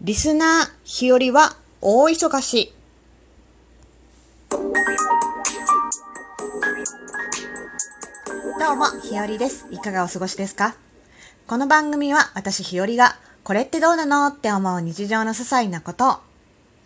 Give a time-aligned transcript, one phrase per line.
[0.00, 2.72] リスナー日和は大忙し。
[8.60, 9.66] どうも、ひよりです。
[9.72, 10.76] いかがお過ごしですか？
[11.48, 16.16] この番組は私ひよりが、これってどうなのって思う日常の些細なことを、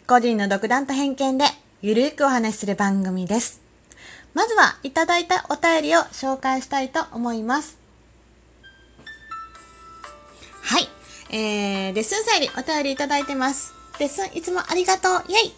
[0.06, 1.44] 個人の独断と偏見で、
[1.82, 3.60] ゆるくお話しする番組です。
[4.32, 7.81] まずは、いただいたお便りを紹介したいと思います。
[11.32, 13.73] えー、レッスンさよりお便りいただいてます。
[13.98, 15.24] レッスンいつもありがとう。
[15.28, 15.54] イェイ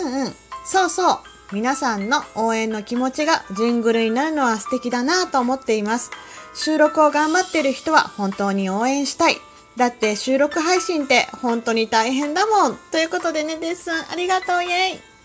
[0.00, 0.32] うんうん。
[0.64, 1.18] そうそう。
[1.52, 6.10] 皆さんの応援の気持ちがジングルになるのは素敵だなと思っています。
[6.54, 9.36] 収録を頑張ってる人は本当に応援したい。
[9.76, 12.78] だって収録配信って本当に大変だもん。
[12.92, 14.64] ということでね、レッスンありがとう。
[14.64, 15.15] イェイ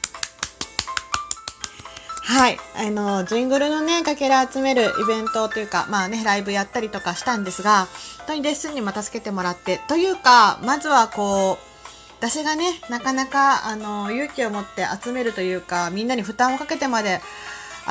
[2.32, 2.58] はい。
[2.78, 17.20] あの、ジングルのね、かけら集めるイベントというか、まあね、ライブやったりとかしたんですが、本当にレッスンにも助けてもらって、というか、まずはこう、私がね、なかなか、あの、勇気を持って集めるというか、みんなに負担をかけてまで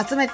[0.08, 0.30] 集め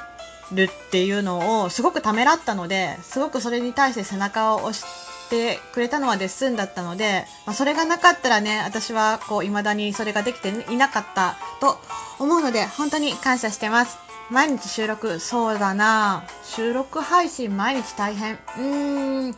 [0.52, 11.78] るっていうのをすごくためらったので、すごくそれに対して背中を押しててくれたのはレッスンだったので、まあ、それがなかったらね、私はこう、未だにそれができていなかったと
[12.18, 13.98] 思うので、本当に感謝してます。
[14.30, 18.34] 毎日収録、そうだな収録配信毎日大変。
[18.34, 19.36] うーん。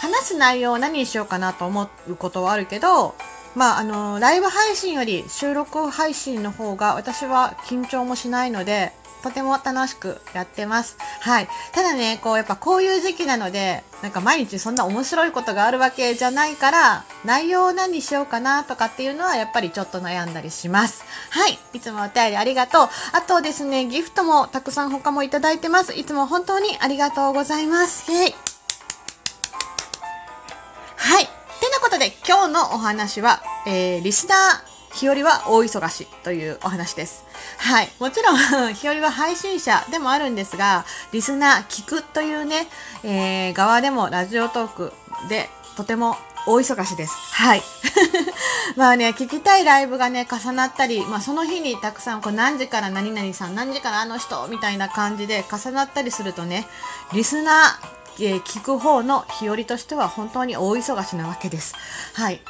[0.00, 3.14] 話す内容を何にしようかなと思うことはあるけど、
[3.54, 10.96] まあ、あの、ライブ配信より収録配信の方が私は緊張もしないので、とても楽しくやってます。
[11.20, 11.48] はい。
[11.72, 21.04] ただね、こう、やっぱこういう時期なので、なんか毎日そんな面白いことがあるわけじゃないから、内容を何にしようかなとかっていうのはやっぱりちょっと悩んだりします。
[21.30, 21.58] はい。
[21.74, 22.88] いつもお便りありがとう。
[23.12, 25.94] あとですね、ギフトもたくさん他もいただいてます。
[25.94, 28.10] いつも本当にありがとうございます。
[28.10, 28.34] イェイ。
[30.96, 31.24] はい。
[31.60, 37.24] てなことで今日のお話は、えー、リスナー日和は大忙しというお話です。
[37.58, 37.88] はい。
[38.00, 42.68] もちろん、日和は配信者でもあるんですが、リスナー聞くというね、
[43.04, 44.92] えー、側でもラジオトーク
[45.28, 46.16] でとても
[46.46, 47.14] 大忙しです。
[47.32, 47.62] はい。
[48.76, 56.66] まあね、聞きたいライブがね、重なったり、まあその日にたくさんこう何時から何々さん、何時からあの人みたいな感じで重なったりするとね、
[57.12, 61.74] リスナー、えー聞く方の日和としては本当に大忙しなわけです。
[62.14, 62.40] はい。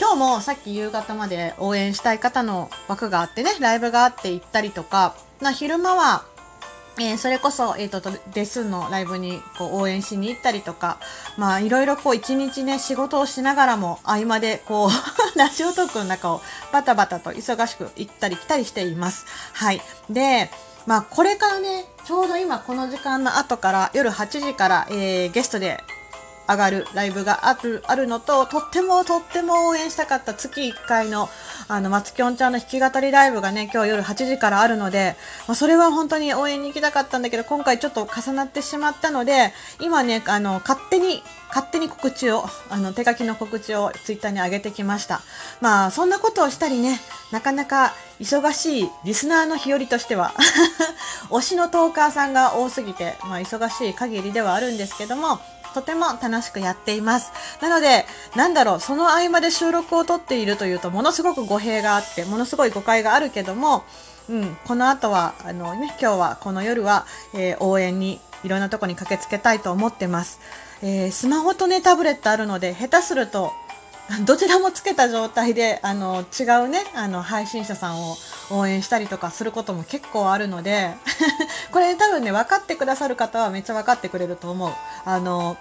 [0.00, 6.24] 今日もさっき夕方まで応援したい方の枠があってね、ライブがあって行ったりとか、まあ昼間は、
[7.00, 8.00] えーそれこそ、えっ、と、
[8.32, 10.98] デスのライブにこう応援しに行ったりとか、
[11.36, 14.90] まあいろいろこう一日ね、仕事をしながらも合間でこう、
[15.36, 16.42] ラジオトークの中を
[16.72, 19.26] バタバタと忙しく行ったり来たりしています。
[19.52, 19.82] はい。
[20.08, 20.50] で、
[20.86, 25.82] まあこれからね、ちょうど今この時間の後から夜8時から、えーゲストで
[26.48, 31.28] 上がるライブがあるあるのと、とってもとっても応援したかった月1回の、
[31.68, 35.16] あの、松きょんちゃんの弾き語りライブがね、今日夜8時からあるので、
[35.46, 45.20] まあ、それは本当に応援に行きたかったんだけど、今回ちょっと重なってしまったので、今ね、あの、勝手に、勝手に告知を、あの、手書きの告知をツイッターに上げてきました。
[45.60, 46.98] まあ、そんなことをしたりね、
[47.30, 50.32] なかなか忙しいリスナーの日和としては、
[51.30, 55.40] 推しのトーカーさんが多すぎて、まあ、忙しい限りではあるんですけども、
[55.78, 57.32] とても楽しくやっています。
[57.60, 63.84] なので、なんだろう、その合間で収録を撮っているというと、ものすごく語弊があって、ものすごい誤解があるけども、
[64.28, 70.40] うん、この後は、あのね、今日は、この夜は、えー応援に、いろんなとこに駆けつけたいと思ってます。
[70.82, 73.52] えースマホとね、タブレットあるので、下手すると、
[74.24, 78.16] どちらもつけた状態で、あの、違うね、あの、配信者さんを
[78.50, 80.94] 応援したりとかすることも結構あるので、
[81.72, 84.72] これ多分ね、分かってくださる方はめっちゃ分かってくれると思う。
[85.04, 85.58] あの、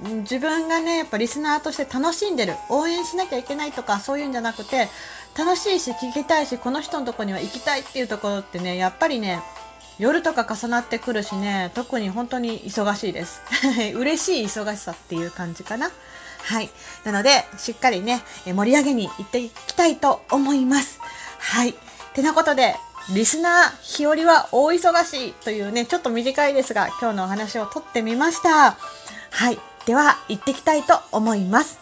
[0.00, 4.88] 自分がね、やっぱリスナーとして楽しんでる、応援しなきゃいけないとか、そういうんじゃなくて、
[5.36, 9.42] 楽しいし、聞きたいし、この人のとこには行きたいっていうところってね、やっぱりね、
[9.98, 13.42] 夜とか重なってくるしね、特に本当に忙しいです。
[13.94, 15.90] 嬉しい忙しさっていう感じかな。
[16.44, 16.70] はい。
[17.04, 21.00] なので、しっかりね、盛り上げに行っていきたいと思います。
[21.38, 21.74] はい。
[22.14, 22.76] てなことで、
[23.14, 28.76] リスナー、日和は大忙しいというね、ちょっと短いですが、今日のお話をとってみました。
[29.30, 29.58] はい。
[29.86, 31.78] では、行ってきたいと思います。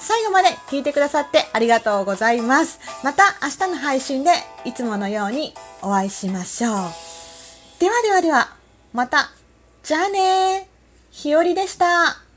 [0.00, 2.80] 最後まで聞いてくださってありがとうございます。
[3.04, 4.30] また明日の配信で
[4.64, 5.52] いつものように
[5.82, 6.72] お会いしましょう。
[7.78, 8.54] ではではでは、
[8.92, 9.30] また。
[9.82, 10.70] じゃあねー。
[11.10, 12.29] ひよりでした。